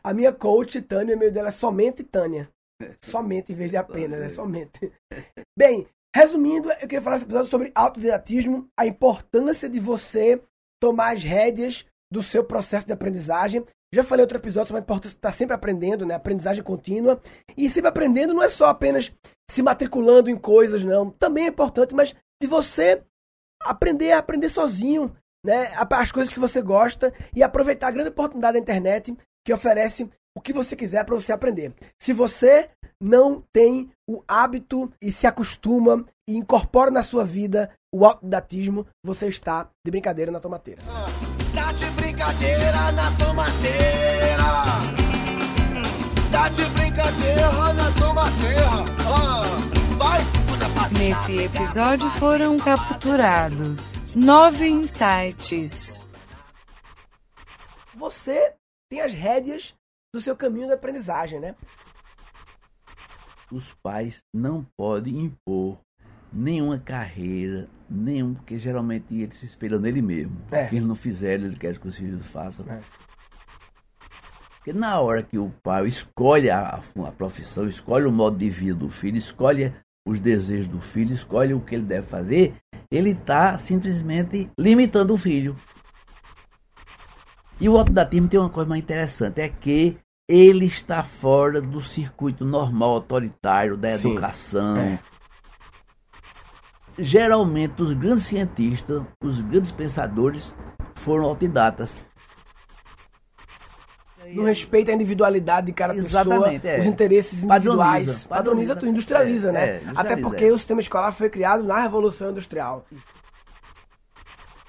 A 0.02 0.14
minha 0.14 0.32
coach, 0.32 0.80
Tânia, 0.82 1.14
o 1.14 1.18
e-mail 1.18 1.32
dela 1.32 1.48
é 1.48 1.52
somente 1.52 2.02
Tânia. 2.04 2.48
Somente, 3.02 3.52
em 3.52 3.54
vez 3.56 3.70
de 3.70 3.76
apenas, 3.78 4.20
é 4.20 4.28
somente. 4.28 4.92
Bem, 5.58 5.86
resumindo, 6.14 6.68
eu 6.70 6.76
queria 6.80 7.00
falar 7.00 7.16
nesse 7.16 7.24
episódio 7.24 7.50
sobre 7.50 7.72
autodidatismo, 7.74 8.68
a 8.78 8.86
importância 8.86 9.66
de 9.66 9.80
você 9.80 10.38
tomar 10.78 11.14
as 11.14 11.22
rédeas 11.24 11.86
do 12.12 12.22
seu 12.22 12.44
processo 12.44 12.86
de 12.86 12.92
aprendizagem. 12.92 13.64
Já 13.94 14.02
falei 14.02 14.22
outro 14.22 14.38
episódio 14.38 14.68
sobre 14.68 14.80
a 14.80 14.82
importância 14.82 15.10
de 15.10 15.16
estar 15.16 15.32
sempre 15.32 15.54
aprendendo, 15.54 16.04
né? 16.04 16.14
Aprendizagem 16.14 16.62
contínua. 16.62 17.20
E 17.56 17.70
sempre 17.70 17.88
aprendendo 17.88 18.34
não 18.34 18.42
é 18.42 18.48
só 18.48 18.66
apenas 18.66 19.12
se 19.50 19.62
matriculando 19.62 20.28
em 20.28 20.36
coisas, 20.36 20.84
não. 20.84 21.10
Também 21.10 21.44
é 21.44 21.48
importante, 21.48 21.94
mas 21.94 22.14
de 22.40 22.46
você 22.46 23.02
aprender 23.62 24.12
a 24.12 24.18
aprender 24.18 24.48
sozinho, 24.48 25.14
né? 25.44 25.72
As 25.90 26.12
coisas 26.12 26.32
que 26.32 26.40
você 26.40 26.60
gosta 26.60 27.12
e 27.34 27.42
aproveitar 27.42 27.88
a 27.88 27.92
grande 27.92 28.10
oportunidade 28.10 28.54
da 28.54 28.60
internet 28.60 29.16
que 29.44 29.52
oferece 29.52 30.10
o 30.36 30.40
que 30.40 30.52
você 30.52 30.76
quiser 30.76 31.04
para 31.04 31.14
você 31.14 31.32
aprender. 31.32 31.72
Se 32.00 32.12
você 32.12 32.68
não 33.00 33.42
tem 33.52 33.90
o 34.08 34.22
hábito 34.26 34.92
e 35.00 35.12
se 35.12 35.26
acostuma 35.26 36.04
e 36.28 36.36
incorpora 36.36 36.90
na 36.90 37.02
sua 37.02 37.24
vida 37.24 37.70
o 37.94 38.04
autodidatismo, 38.04 38.86
você 39.02 39.28
está 39.28 39.70
de 39.84 39.90
brincadeira 39.90 40.32
na 40.32 40.40
tomateira. 40.40 40.82
Tá 41.56 41.72
de 41.72 41.86
brincadeira 41.92 42.92
na 42.92 43.10
tomateira. 43.16 44.44
Tá 46.30 46.48
de 46.50 46.64
brincadeira 46.66 47.72
na 47.72 47.92
tomateira. 47.92 48.70
Ah, 49.08 49.42
vai. 49.96 50.20
Nesse 50.98 51.34
episódio 51.36 52.10
foram 52.10 52.58
capturados 52.58 53.94
nove 54.14 54.68
insights. 54.68 56.04
Você 57.94 58.54
tem 58.90 59.00
as 59.00 59.14
rédeas 59.14 59.74
do 60.14 60.20
seu 60.20 60.36
caminho 60.36 60.66
de 60.66 60.74
aprendizagem, 60.74 61.40
né? 61.40 61.56
Os 63.50 63.72
pais 63.82 64.22
não 64.30 64.62
podem 64.76 65.20
impor 65.20 65.78
nenhuma 66.32 66.78
carreira, 66.78 67.68
nenhum, 67.88 68.34
porque 68.34 68.58
geralmente 68.58 69.14
eles 69.14 69.36
se 69.36 69.46
espelham 69.46 69.80
nele 69.80 70.02
mesmo. 70.02 70.36
É. 70.50 70.66
O 70.66 70.68
que 70.68 70.76
eles 70.76 70.88
não 70.88 70.94
fizeram, 70.94 71.44
eles 71.44 71.58
querem 71.58 71.80
que 71.80 71.88
os 71.88 71.96
filhos 71.96 72.26
façam. 72.26 72.66
É. 72.68 72.80
Porque 74.56 74.72
na 74.72 75.00
hora 75.00 75.22
que 75.22 75.38
o 75.38 75.50
pai 75.62 75.86
escolhe 75.86 76.50
a, 76.50 76.80
a 77.04 77.12
profissão, 77.12 77.68
escolhe 77.68 78.04
o 78.04 78.12
modo 78.12 78.36
de 78.36 78.50
vida 78.50 78.74
do 78.74 78.90
filho, 78.90 79.16
escolhe 79.16 79.72
os 80.06 80.20
desejos 80.20 80.68
do 80.68 80.80
filho, 80.80 81.14
escolhe 81.14 81.54
o 81.54 81.60
que 81.60 81.74
ele 81.74 81.84
deve 81.84 82.06
fazer, 82.06 82.54
ele 82.90 83.10
está 83.10 83.58
simplesmente 83.58 84.50
limitando 84.58 85.14
o 85.14 85.18
filho. 85.18 85.56
E 87.60 87.68
o 87.68 87.76
autodatismo 87.76 88.28
tem 88.28 88.38
uma 88.38 88.50
coisa 88.50 88.68
mais 88.68 88.82
interessante, 88.82 89.40
é 89.40 89.48
que 89.48 89.96
ele 90.28 90.66
está 90.66 91.02
fora 91.02 91.60
do 91.60 91.80
circuito 91.80 92.44
normal 92.44 92.90
autoritário 92.94 93.76
da 93.76 93.92
Sim. 93.92 94.10
educação. 94.10 94.76
É. 94.76 94.98
Geralmente 96.98 97.82
os 97.82 97.92
grandes 97.92 98.24
cientistas, 98.26 99.02
os 99.22 99.40
grandes 99.42 99.70
pensadores 99.70 100.54
foram 100.94 101.24
autodidatas. 101.24 102.02
Não 104.34 104.44
respeita 104.44 104.90
a 104.90 104.94
individualidade 104.94 105.66
de 105.66 105.72
cada 105.72 105.94
pessoa, 105.94 106.22
Exatamente, 106.22 106.66
é. 106.66 106.80
os 106.80 106.86
interesses 106.86 107.44
Padroniza, 107.44 107.56
individuais. 107.56 108.06
Padroniza, 108.06 108.28
padroniza. 108.28 108.74
tudo, 108.76 108.88
industrializa, 108.88 109.48
É, 109.50 109.52
né? 109.52 109.60
é, 109.60 109.74
industrializa, 109.76 110.00
Até 110.00 110.16
porque 110.16 110.50
o 110.50 110.58
sistema 110.58 110.80
escolar 110.80 111.12
foi 111.12 111.30
criado 111.30 111.62
na 111.62 111.80
Revolução 111.80 112.30
Industrial. 112.30 112.84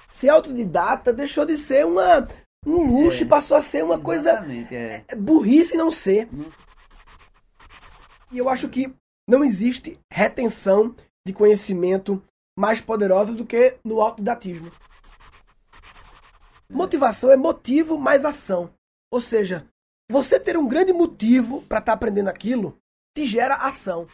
Ser 0.06 0.28
autodidata 0.28 1.12
deixou 1.12 1.44
de 1.44 1.56
ser 1.56 1.84
uma, 1.84 2.28
um 2.64 2.86
luxo 3.02 3.22
É, 3.22 3.26
e 3.26 3.28
passou 3.28 3.56
a 3.56 3.62
ser 3.62 3.82
uma 3.82 3.98
coisa 3.98 4.44
é. 4.70 5.02
é 5.08 5.16
burrice 5.16 5.76
não 5.76 5.90
ser. 5.90 6.28
Não. 6.30 6.46
E 8.30 8.38
eu 8.38 8.48
acho 8.48 8.68
que 8.68 8.92
não 9.28 9.42
existe 9.42 9.98
retenção 10.12 10.94
de 11.26 11.32
conhecimento 11.32 12.22
mais 12.58 12.80
poderosa 12.80 13.32
do 13.32 13.46
que 13.46 13.78
no 13.84 14.00
autodidatismo. 14.00 14.70
Motivação 16.70 17.30
é 17.30 17.36
motivo 17.36 17.96
mais 17.96 18.24
ação. 18.24 18.74
Ou 19.10 19.20
seja, 19.20 19.66
você 20.10 20.38
ter 20.38 20.56
um 20.56 20.68
grande 20.68 20.92
motivo 20.92 21.62
para 21.62 21.78
estar 21.78 21.92
aprendendo 21.92 22.28
aquilo 22.28 22.78
te 23.16 23.24
gera 23.24 23.54
ação. 23.54 24.06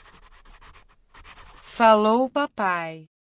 Falou 1.63 2.31
papai. 2.31 3.09